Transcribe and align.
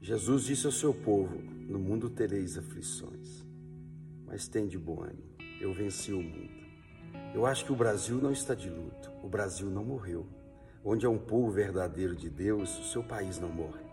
Jesus 0.00 0.44
disse 0.44 0.66
ao 0.66 0.72
seu 0.72 0.92
povo: 0.92 1.38
No 1.68 1.78
mundo 1.78 2.10
tereis 2.10 2.58
aflições, 2.58 3.44
mas 4.26 4.46
tem 4.46 4.66
de 4.68 4.78
bom 4.78 5.02
ânimo, 5.02 5.34
eu 5.60 5.72
venci 5.72 6.12
o 6.12 6.22
mundo. 6.22 6.66
Eu 7.34 7.46
acho 7.46 7.64
que 7.64 7.72
o 7.72 7.76
Brasil 7.76 8.18
não 8.18 8.30
está 8.30 8.54
de 8.54 8.68
luto, 8.68 9.10
o 9.22 9.28
Brasil 9.28 9.68
não 9.68 9.84
morreu. 9.84 10.26
Onde 10.84 11.04
é 11.04 11.08
um 11.08 11.18
povo 11.18 11.50
verdadeiro 11.50 12.14
de 12.14 12.30
Deus, 12.30 12.78
o 12.78 12.84
seu 12.84 13.02
país 13.02 13.40
não 13.40 13.48
morre. 13.48 13.84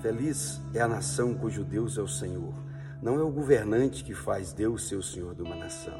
Feliz 0.00 0.60
é 0.72 0.80
a 0.80 0.88
nação 0.88 1.34
cujo 1.34 1.64
Deus 1.64 1.98
é 1.98 2.00
o 2.00 2.08
Senhor. 2.08 2.54
Não 3.02 3.18
é 3.18 3.22
o 3.22 3.30
governante 3.30 4.04
que 4.04 4.14
faz 4.14 4.52
Deus 4.52 4.88
ser 4.88 4.96
o 4.96 5.02
Senhor 5.02 5.34
de 5.34 5.42
uma 5.42 5.56
nação. 5.56 5.98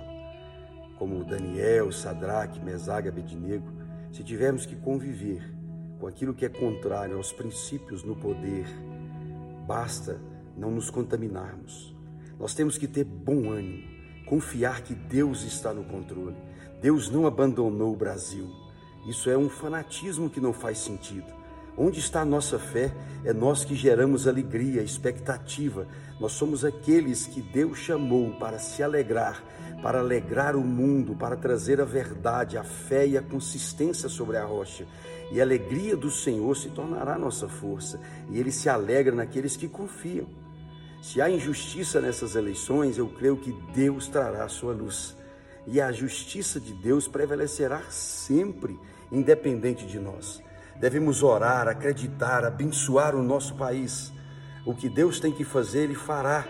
Como 0.96 1.24
Daniel, 1.24 1.92
Sadraque, 1.92 2.60
Mesaga, 2.60 3.10
Abednego, 3.10 3.66
se 4.12 4.22
tivermos 4.22 4.64
que 4.64 4.76
conviver 4.76 5.42
com 5.98 6.06
aquilo 6.06 6.32
que 6.32 6.46
é 6.46 6.48
contrário 6.48 7.16
aos 7.16 7.32
princípios 7.32 8.02
no 8.02 8.16
poder, 8.16 8.66
basta 9.70 10.20
não 10.56 10.68
nos 10.68 10.90
contaminarmos. 10.90 11.94
Nós 12.40 12.54
temos 12.54 12.76
que 12.76 12.88
ter 12.88 13.04
bom 13.04 13.52
ânimo, 13.52 13.86
confiar 14.26 14.82
que 14.82 14.96
Deus 14.96 15.44
está 15.44 15.72
no 15.72 15.84
controle. 15.84 16.34
Deus 16.82 17.08
não 17.08 17.24
abandonou 17.24 17.92
o 17.92 17.96
Brasil. 17.96 18.50
Isso 19.06 19.30
é 19.30 19.38
um 19.38 19.48
fanatismo 19.48 20.28
que 20.28 20.40
não 20.40 20.52
faz 20.52 20.78
sentido. 20.78 21.32
Onde 21.82 21.98
está 21.98 22.20
a 22.20 22.26
nossa 22.26 22.58
fé? 22.58 22.92
É 23.24 23.32
nós 23.32 23.64
que 23.64 23.74
geramos 23.74 24.28
alegria, 24.28 24.82
expectativa. 24.82 25.86
Nós 26.20 26.32
somos 26.32 26.62
aqueles 26.62 27.26
que 27.26 27.40
Deus 27.40 27.78
chamou 27.78 28.34
para 28.34 28.58
se 28.58 28.82
alegrar, 28.82 29.42
para 29.80 29.98
alegrar 29.98 30.56
o 30.56 30.60
mundo, 30.60 31.16
para 31.16 31.36
trazer 31.36 31.80
a 31.80 31.86
verdade, 31.86 32.58
a 32.58 32.62
fé 32.62 33.06
e 33.06 33.16
a 33.16 33.22
consistência 33.22 34.10
sobre 34.10 34.36
a 34.36 34.44
rocha. 34.44 34.86
E 35.32 35.40
a 35.40 35.42
alegria 35.42 35.96
do 35.96 36.10
Senhor 36.10 36.54
se 36.54 36.68
tornará 36.68 37.16
nossa 37.16 37.48
força, 37.48 37.98
e 38.28 38.38
ele 38.38 38.52
se 38.52 38.68
alegra 38.68 39.14
naqueles 39.14 39.56
que 39.56 39.66
confiam. 39.66 40.26
Se 41.00 41.22
há 41.22 41.30
injustiça 41.30 41.98
nessas 41.98 42.36
eleições, 42.36 42.98
eu 42.98 43.08
creio 43.08 43.38
que 43.38 43.52
Deus 43.74 44.06
trará 44.06 44.44
a 44.44 44.48
sua 44.50 44.74
luz. 44.74 45.16
E 45.66 45.80
a 45.80 45.90
justiça 45.90 46.60
de 46.60 46.74
Deus 46.74 47.08
prevalecerá 47.08 47.80
sempre, 47.88 48.78
independente 49.10 49.86
de 49.86 49.98
nós. 49.98 50.42
Devemos 50.80 51.22
orar, 51.22 51.68
acreditar, 51.68 52.42
abençoar 52.42 53.14
o 53.14 53.22
nosso 53.22 53.54
país. 53.54 54.10
O 54.64 54.74
que 54.74 54.88
Deus 54.88 55.20
tem 55.20 55.30
que 55.30 55.44
fazer, 55.44 55.80
Ele 55.80 55.94
fará. 55.94 56.46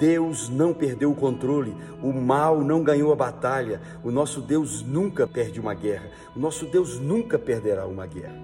Deus 0.00 0.48
não 0.48 0.72
perdeu 0.72 1.10
o 1.10 1.14
controle, 1.14 1.76
o 2.00 2.12
mal 2.12 2.62
não 2.62 2.84
ganhou 2.84 3.12
a 3.12 3.16
batalha. 3.16 3.80
O 4.02 4.10
nosso 4.10 4.40
Deus 4.40 4.82
nunca 4.82 5.26
perde 5.26 5.60
uma 5.60 5.74
guerra, 5.74 6.10
o 6.36 6.38
nosso 6.38 6.66
Deus 6.66 6.98
nunca 6.98 7.38
perderá 7.38 7.86
uma 7.86 8.06
guerra. 8.06 8.36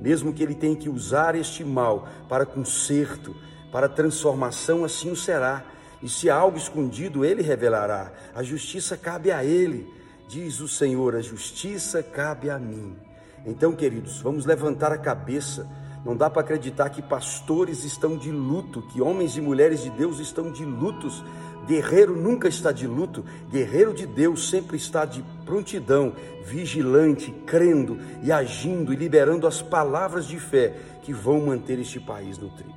Mesmo 0.00 0.32
que 0.32 0.42
ele 0.42 0.54
tenha 0.54 0.74
que 0.74 0.88
usar 0.88 1.34
este 1.34 1.64
mal 1.64 2.08
para 2.28 2.46
conserto, 2.46 3.36
para 3.70 3.88
transformação, 3.88 4.84
assim 4.84 5.10
o 5.10 5.16
será. 5.16 5.64
E 6.02 6.08
se 6.08 6.28
há 6.28 6.34
algo 6.34 6.58
escondido, 6.58 7.24
ele 7.24 7.42
revelará. 7.42 8.10
A 8.34 8.42
justiça 8.42 8.96
cabe 8.96 9.30
a 9.30 9.44
ele. 9.44 9.88
Diz 10.28 10.60
o 10.60 10.68
Senhor: 10.68 11.14
a 11.14 11.20
justiça 11.20 12.02
cabe 12.02 12.50
a 12.50 12.58
mim. 12.58 12.96
Então, 13.44 13.72
queridos, 13.72 14.20
vamos 14.20 14.46
levantar 14.46 14.92
a 14.92 14.98
cabeça 14.98 15.68
não 16.04 16.16
dá 16.16 16.28
para 16.28 16.42
acreditar 16.42 16.90
que 16.90 17.00
pastores 17.00 17.84
estão 17.84 18.16
de 18.16 18.30
luto, 18.30 18.82
que 18.82 19.00
homens 19.00 19.36
e 19.36 19.40
mulheres 19.40 19.82
de 19.82 19.90
Deus 19.90 20.18
estão 20.18 20.50
de 20.50 20.64
lutos. 20.64 21.24
Guerreiro 21.66 22.16
nunca 22.16 22.48
está 22.48 22.72
de 22.72 22.88
luto, 22.88 23.24
guerreiro 23.48 23.94
de 23.94 24.04
Deus 24.04 24.50
sempre 24.50 24.76
está 24.76 25.04
de 25.04 25.22
prontidão, 25.44 26.12
vigilante, 26.44 27.30
crendo 27.46 28.00
e 28.20 28.32
agindo 28.32 28.92
e 28.92 28.96
liberando 28.96 29.46
as 29.46 29.62
palavras 29.62 30.26
de 30.26 30.40
fé 30.40 30.76
que 31.02 31.12
vão 31.12 31.46
manter 31.46 31.78
este 31.78 32.00
país 32.00 32.36
no 32.36 32.50
trilho. 32.50 32.74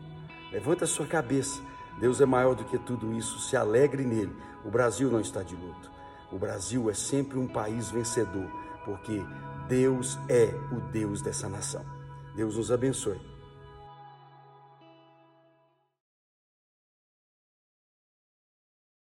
Levanta 0.51 0.83
a 0.85 0.87
sua 0.87 1.07
cabeça, 1.07 1.59
Deus 1.99 2.21
é 2.21 2.27
maior 2.27 2.53
do 2.53 2.63
que 2.63 2.77
tudo 2.77 3.11
isso, 3.13 3.39
se 3.39 3.57
alegre 3.57 4.03
nele. 4.03 4.35
O 4.63 4.69
Brasil 4.69 5.09
não 5.09 5.19
está 5.19 5.41
de 5.41 5.55
luto. 5.55 5.91
O 6.31 6.37
Brasil 6.37 6.87
é 6.87 6.93
sempre 6.93 7.39
um 7.39 7.47
país 7.47 7.89
vencedor, 7.89 8.47
porque 8.85 9.23
Deus 9.67 10.19
é 10.29 10.53
o 10.71 10.79
Deus 10.91 11.21
dessa 11.21 11.49
nação. 11.49 11.83
Deus 12.35 12.57
nos 12.57 12.71
abençoe. 12.71 13.34